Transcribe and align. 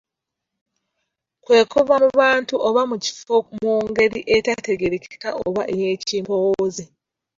Kwe 1.43 1.59
kuva 1.71 1.95
mu 2.03 2.09
bantu 2.21 2.55
oba 2.67 2.81
mu 2.89 2.97
kifo 3.05 3.35
mu 3.63 3.73
ngeri 3.89 4.19
etategeerekeka 4.35 5.29
oba 5.45 5.63
ey’ekimpoowooze. 5.73 6.85